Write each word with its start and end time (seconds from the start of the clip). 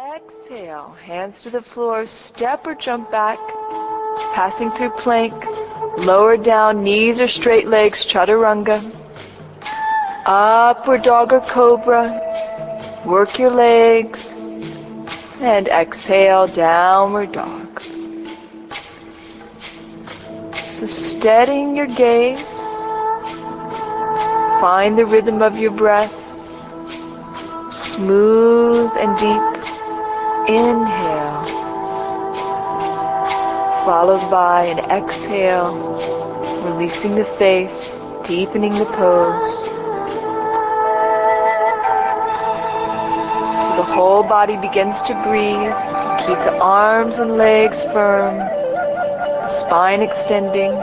Exhale, 0.00 0.96
hands 1.04 1.34
to 1.42 1.50
the 1.50 1.60
floor, 1.74 2.06
step 2.06 2.66
or 2.66 2.74
jump 2.74 3.10
back, 3.10 3.38
passing 4.34 4.70
through 4.70 4.92
plank, 5.02 5.34
lower 5.98 6.38
down, 6.38 6.82
knees 6.82 7.20
or 7.20 7.28
straight 7.28 7.66
legs, 7.66 8.06
chaturanga. 8.10 8.80
Upward 10.24 11.02
dog 11.02 11.32
or 11.32 11.42
cobra, 11.52 13.04
work 13.06 13.38
your 13.38 13.50
legs, 13.50 14.18
and 15.42 15.68
exhale, 15.68 16.46
downward 16.46 17.32
dog. 17.32 17.68
So 20.78 20.86
steadying 21.18 21.76
your 21.76 21.88
gaze, 21.88 22.40
find 24.62 24.96
the 24.96 25.04
rhythm 25.04 25.42
of 25.42 25.56
your 25.56 25.76
breath, 25.76 26.12
smooth 27.96 28.92
and 28.96 29.18
deep. 29.18 29.49
Inhale, 30.50 31.46
followed 33.86 34.28
by 34.32 34.64
an 34.66 34.80
exhale, 34.90 35.78
releasing 36.66 37.14
the 37.14 37.22
face, 37.38 37.70
deepening 38.26 38.74
the 38.74 38.90
pose. 38.98 39.50
So 43.62 43.78
the 43.78 43.94
whole 43.94 44.26
body 44.26 44.56
begins 44.56 44.98
to 45.06 45.14
breathe. 45.22 45.70
Keep 46.26 46.42
the 46.42 46.58
arms 46.58 47.14
and 47.18 47.38
legs 47.38 47.78
firm, 47.94 48.38
the 48.38 49.66
spine 49.66 50.02
extending. 50.02 50.74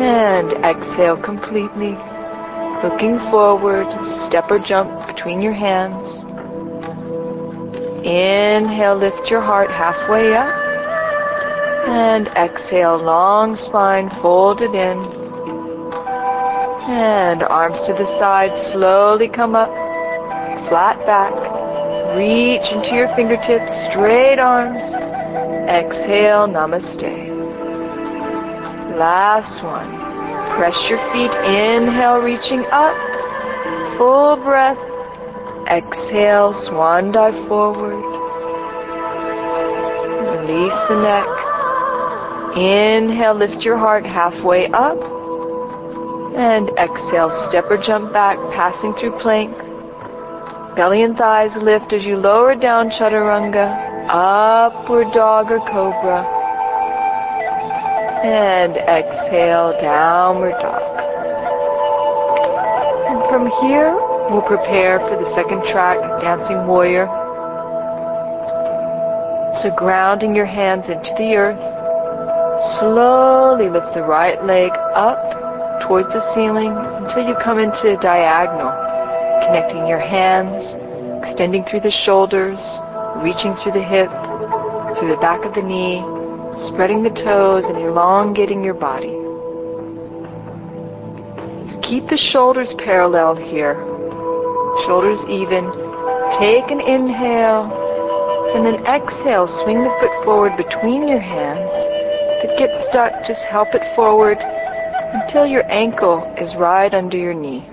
And 0.00 0.64
exhale 0.64 1.20
completely, 1.22 1.92
looking 2.82 3.20
forward, 3.30 3.84
step 4.28 4.48
or 4.48 4.58
jump 4.58 5.06
between 5.06 5.42
your 5.42 5.52
hands. 5.52 6.29
Inhale, 8.04 8.96
lift 8.96 9.30
your 9.30 9.42
heart 9.42 9.68
halfway 9.68 10.32
up. 10.32 10.48
And 11.86 12.28
exhale, 12.28 12.96
long 12.96 13.56
spine 13.56 14.08
folded 14.22 14.74
in. 14.74 14.98
And 16.88 17.42
arms 17.42 17.76
to 17.86 17.92
the 17.92 18.08
side, 18.18 18.50
slowly 18.72 19.28
come 19.28 19.54
up. 19.54 19.68
Flat 20.68 20.96
back. 21.04 21.34
Reach 22.16 22.64
into 22.72 22.96
your 22.96 23.08
fingertips, 23.14 23.70
straight 23.92 24.38
arms. 24.38 24.80
Exhale, 25.68 26.48
namaste. 26.48 27.04
Last 28.96 29.62
one. 29.62 29.92
Press 30.56 30.76
your 30.88 30.98
feet, 31.12 31.30
inhale, 31.46 32.18
reaching 32.18 32.64
up. 32.72 32.96
Full 33.98 34.40
breath. 34.42 34.80
Exhale, 35.70 36.52
swan 36.66 37.12
dive 37.12 37.46
forward. 37.46 38.02
Release 40.34 40.74
the 40.90 40.98
neck. 40.98 41.30
Inhale, 42.58 43.36
lift 43.36 43.62
your 43.62 43.78
heart 43.78 44.04
halfway 44.04 44.66
up. 44.72 44.98
And 46.34 46.70
exhale, 46.70 47.30
step 47.48 47.66
or 47.70 47.76
jump 47.80 48.12
back, 48.12 48.36
passing 48.52 48.94
through 48.98 49.16
plank. 49.20 49.56
Belly 50.74 51.04
and 51.04 51.16
thighs 51.16 51.54
lift 51.54 51.92
as 51.92 52.04
you 52.04 52.16
lower 52.16 52.56
down 52.56 52.90
chaturanga, 52.90 54.08
upward 54.08 55.12
dog 55.14 55.52
or 55.52 55.60
cobra. 55.70 56.26
And 58.26 58.74
exhale, 58.76 59.70
downward 59.80 60.58
dog. 60.58 60.82
And 63.06 63.30
from 63.30 63.46
here, 63.62 64.09
We'll 64.30 64.46
prepare 64.46 65.00
for 65.10 65.18
the 65.18 65.26
second 65.34 65.58
track, 65.74 65.98
Dancing 66.22 66.62
Warrior. 66.70 67.10
So 69.58 69.74
grounding 69.74 70.36
your 70.36 70.46
hands 70.46 70.86
into 70.86 71.10
the 71.18 71.34
earth, 71.34 71.58
slowly 72.78 73.66
lift 73.66 73.90
the 73.92 74.06
right 74.06 74.38
leg 74.46 74.70
up 74.94 75.18
towards 75.82 76.14
the 76.14 76.22
ceiling 76.30 76.70
until 76.70 77.26
you 77.26 77.34
come 77.42 77.58
into 77.58 77.90
a 77.90 77.98
diagonal, 77.98 78.70
connecting 79.50 79.90
your 79.90 79.98
hands, 79.98 80.62
extending 81.26 81.66
through 81.66 81.82
the 81.82 81.90
shoulders, 82.06 82.62
reaching 83.26 83.58
through 83.58 83.74
the 83.74 83.82
hip, 83.82 84.14
through 84.94 85.10
the 85.10 85.18
back 85.18 85.42
of 85.42 85.58
the 85.58 85.66
knee, 85.66 86.06
spreading 86.70 87.02
the 87.02 87.10
toes 87.26 87.66
and 87.66 87.82
elongating 87.82 88.62
your 88.62 88.78
body. 88.78 89.10
Keep 91.82 92.06
the 92.06 92.30
shoulders 92.30 92.72
parallel 92.78 93.34
here 93.34 93.89
shoulders 94.86 95.18
even. 95.28 95.66
Take 96.38 96.70
an 96.70 96.80
inhale, 96.80 97.68
and 98.54 98.64
then 98.64 98.84
exhale. 98.86 99.48
Swing 99.64 99.82
the 99.82 99.92
foot 100.00 100.24
forward 100.24 100.56
between 100.56 101.08
your 101.08 101.20
hands. 101.20 101.70
If 102.40 102.50
it 102.50 102.58
gets 102.58 102.88
stuck, 102.88 103.12
just 103.26 103.42
help 103.50 103.68
it 103.74 103.82
forward 103.94 104.38
until 104.40 105.46
your 105.46 105.70
ankle 105.70 106.22
is 106.38 106.54
right 106.56 106.92
under 106.92 107.16
your 107.16 107.34
knee. 107.34 107.66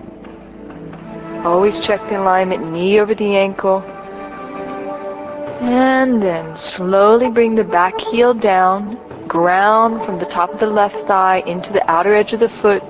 Always 1.45 1.77
check 1.85 2.01
the 2.09 2.19
alignment, 2.19 2.71
knee 2.71 2.99
over 2.99 3.15
the 3.15 3.35
ankle. 3.35 3.83
And 5.61 6.21
then 6.21 6.55
slowly 6.75 7.29
bring 7.29 7.55
the 7.55 7.63
back 7.63 7.93
heel 8.11 8.33
down, 8.33 8.97
ground 9.27 10.05
from 10.05 10.19
the 10.19 10.25
top 10.25 10.49
of 10.49 10.59
the 10.59 10.65
left 10.65 10.95
thigh 11.07 11.43
into 11.47 11.71
the 11.73 11.89
outer 11.89 12.15
edge 12.15 12.33
of 12.33 12.39
the 12.39 12.49
foot 12.61 12.83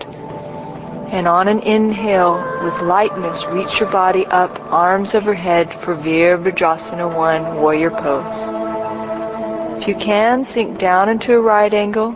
and 1.12 1.26
on 1.26 1.48
an 1.48 1.60
inhale, 1.60 2.36
with 2.64 2.74
lightness, 2.84 3.46
reach 3.54 3.80
your 3.80 3.90
body 3.92 4.26
up, 4.26 4.52
arms 4.72 5.16
overhead 5.16 5.68
for 5.86 5.96
Virabhadrasana 5.96 7.16
1, 7.16 7.62
warrior 7.62 7.92
pose. 7.92 9.82
If 9.82 9.88
you 9.88 9.96
can, 9.96 10.44
sink 10.54 10.80
down 10.80 11.08
into 11.08 11.34
a 11.34 11.42
right 11.42 11.74
angle. 11.74 12.14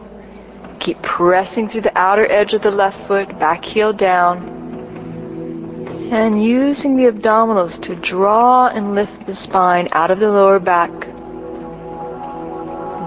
Keep 0.81 0.97
pressing 1.03 1.69
through 1.69 1.81
the 1.81 1.97
outer 1.97 2.30
edge 2.30 2.51
of 2.51 2.63
the 2.63 2.72
left 2.72 2.97
foot, 3.07 3.30
back 3.40 3.63
heel 3.63 3.94
down. 3.94 4.59
And 6.12 6.44
using 6.44 6.97
the 6.97 7.09
abdominals 7.09 7.81
to 7.84 7.96
draw 7.96 8.68
and 8.68 8.94
lift 8.94 9.25
the 9.25 9.35
spine 9.35 9.88
out 9.94 10.12
of 10.12 10.19
the 10.19 10.28
lower 10.28 10.59
back. 10.59 10.91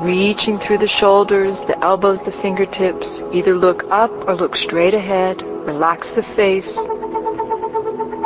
Reaching 0.03 0.59
through 0.67 0.79
the 0.79 0.93
shoulders, 0.99 1.61
the 1.67 1.79
elbows, 1.85 2.21
the 2.25 2.33
fingertips. 2.41 3.07
Either 3.35 3.55
look 3.55 3.83
up 3.91 4.11
or 4.27 4.35
look 4.35 4.57
straight 4.57 4.95
ahead. 4.95 5.43
Relax 5.67 6.07
the 6.15 6.23
face. 6.37 6.69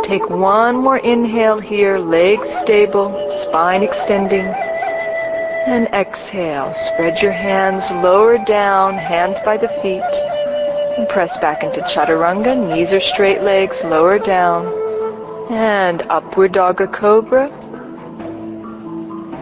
Take 0.09 0.28
one 0.28 0.82
more 0.82 0.99
inhale 0.99 1.60
here, 1.60 1.97
legs 1.97 2.49
stable, 2.65 3.15
spine 3.47 3.84
extending. 3.84 4.44
And 4.44 5.87
exhale. 5.94 6.75
Spread 6.91 7.22
your 7.22 7.32
hands 7.32 7.84
lower 8.03 8.38
down, 8.44 8.94
hands 8.94 9.37
by 9.44 9.56
the 9.56 9.69
feet. 9.82 10.03
And 10.98 11.09
press 11.10 11.31
back 11.41 11.62
into 11.62 11.81
chaturanga, 11.94 12.56
knees 12.56 12.91
or 12.91 13.00
straight 13.15 13.43
legs, 13.43 13.77
lower 13.84 14.19
down. 14.19 14.66
And 15.53 16.03
upward 16.10 16.54
dog 16.54 16.81
or 16.81 16.88
cobra. 16.88 17.48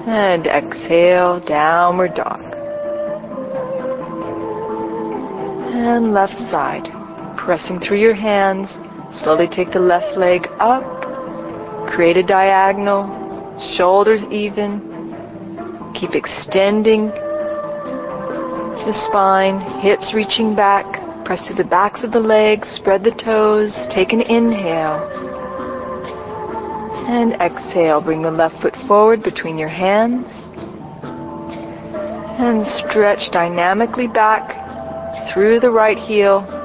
And 0.06 0.47
exhale, 0.47 1.41
downward 1.41 2.15
dog. 2.15 2.43
And 5.73 6.12
left 6.12 6.37
side 6.51 6.96
pressing 7.47 7.79
through 7.79 8.01
your 8.01 8.15
hands. 8.15 8.67
Slowly 9.23 9.47
take 9.47 9.73
the 9.73 9.79
left 9.79 10.19
leg 10.19 10.49
up. 10.59 10.83
Create 11.95 12.17
a 12.17 12.23
diagonal. 12.23 13.07
Shoulders 13.79 14.21
even. 14.33 14.83
Keep 15.95 16.17
extending 16.17 17.06
the 18.83 18.93
spine. 19.09 19.61
Hips 19.81 20.12
reaching 20.12 20.56
back. 20.56 20.85
Press 21.25 21.47
through 21.47 21.56
the 21.56 21.71
backs 21.71 22.03
of 22.03 22.11
the 22.11 22.19
legs. 22.19 22.69
Spread 22.81 23.05
the 23.05 23.15
toes. 23.15 23.73
Take 23.95 24.12
an 24.12 24.23
inhale. 24.23 24.99
And 27.06 27.35
exhale. 27.35 28.01
Bring 28.01 28.23
the 28.23 28.31
left 28.32 28.61
foot 28.61 28.75
forward 28.88 29.23
between 29.23 29.56
your 29.56 29.69
hands. 29.69 30.26
And 32.43 32.67
stretch 32.67 33.31
dynamically 33.32 34.09
back 34.09 34.65
through 35.32 35.61
the 35.61 35.70
right 35.70 35.97
heel 35.97 36.56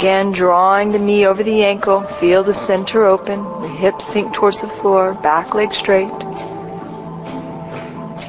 Again, 0.00 0.32
drawing 0.32 0.92
the 0.92 0.98
knee 0.98 1.26
over 1.26 1.44
the 1.44 1.62
ankle. 1.62 2.08
Feel 2.20 2.42
the 2.42 2.54
center 2.66 3.04
open. 3.04 3.44
The 3.60 3.68
hips 3.68 4.02
sink 4.14 4.32
towards 4.34 4.58
the 4.62 4.72
floor. 4.80 5.12
Back 5.22 5.54
leg 5.54 5.68
straight. 5.72 6.08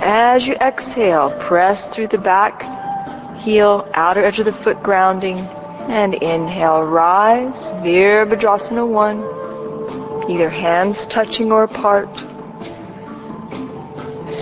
As 0.04 0.46
you 0.46 0.56
exhale, 0.56 1.32
press 1.48 1.80
through 1.96 2.10
the 2.10 2.18
back 2.18 2.60
heel, 3.40 3.90
outer 3.94 4.26
edge 4.26 4.38
of 4.40 4.48
the 4.48 4.64
foot 4.66 4.84
grounding. 4.84 5.38
And 5.88 6.16
inhale, 6.16 6.84
rise. 6.84 7.56
Virabhadrasana 7.88 8.86
1. 8.86 10.30
Either 10.30 10.50
hands 10.50 11.08
touching 11.10 11.54
or 11.54 11.64
apart. 11.64 12.12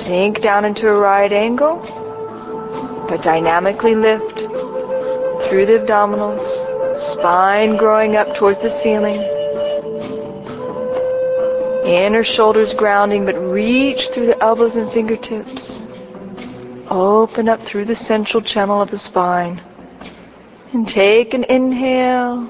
Sink 0.02 0.42
down 0.42 0.66
into 0.66 0.88
a 0.88 0.98
right 0.98 1.32
angle. 1.32 1.78
But 3.08 3.22
dynamically 3.22 3.94
lift 3.94 4.34
through 5.48 5.68
the 5.68 5.78
abdominals 5.86 6.69
Spine 7.00 7.78
growing 7.78 8.18
up 8.18 8.36
towards 8.38 8.60
the 8.62 8.78
ceiling. 8.84 9.22
Inner 11.86 12.24
shoulders 12.24 12.76
grounding, 12.78 13.26
but 13.26 13.36
reach 13.36 14.00
through 14.14 14.28
the 14.28 14.44
elbows 14.44 14.76
and 14.76 14.92
fingertips. 14.92 15.84
Open 16.92 17.48
up 17.48 17.60
through 17.70 17.86
the 17.86 17.96
central 17.96 18.44
channel 18.44 18.82
of 18.82 18.92
the 18.92 18.98
spine. 18.98 19.60
And 20.74 20.86
take 20.86 21.34
an 21.34 21.46
inhale. 21.46 22.50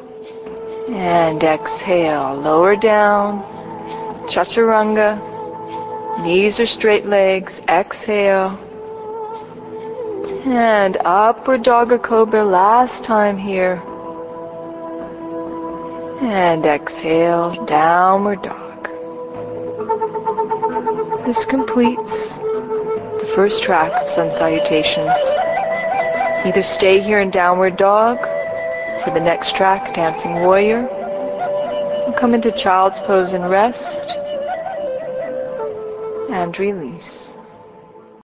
And 0.89 1.43
exhale. 1.43 2.41
Lower 2.41 2.75
down. 2.75 3.43
Chaturanga. 4.29 5.19
Knees 6.23 6.59
are 6.59 6.65
straight 6.65 7.05
legs. 7.05 7.53
Exhale. 7.69 8.57
And 10.45 10.97
upward 11.05 11.63
dog 11.63 11.91
or 11.91 11.99
cobra 11.99 12.43
last 12.43 13.05
time 13.05 13.37
here. 13.37 13.81
And 16.21 16.65
exhale, 16.65 17.65
downward 17.65 18.41
dog. 18.41 18.83
This 21.25 21.45
completes 21.49 22.11
the 23.23 23.31
first 23.35 23.63
track 23.63 23.89
of 23.93 24.07
sun 24.09 24.29
salutations. 24.37 25.15
Either 26.45 26.61
stay 26.75 26.99
here 26.99 27.21
in 27.21 27.31
downward 27.31 27.77
dog 27.77 28.17
for 29.05 29.13
the 29.13 29.19
next 29.19 29.55
track, 29.55 29.95
dancing 29.95 30.41
warrior, 30.41 30.87
or 30.89 32.13
come 32.19 32.33
into 32.33 32.51
child's 32.61 32.99
pose 33.07 33.31
and 33.31 33.49
rest 33.49 34.09
and 36.31 36.59
release. 36.59 37.28